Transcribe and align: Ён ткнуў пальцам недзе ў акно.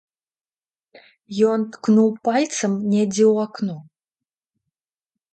Ён 1.49 1.65
ткнуў 1.75 2.09
пальцам 2.27 2.73
недзе 2.93 3.25
ў 3.33 3.43
акно. 3.45 3.75